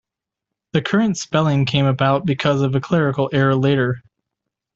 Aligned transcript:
The 0.71 0.81
current 0.81 1.15
spelling 1.15 1.65
came 1.65 1.85
about 1.85 2.25
because 2.25 2.61
of 2.61 2.73
a 2.73 2.81
clerical 2.81 3.29
error 3.31 3.53
later. 3.55 4.01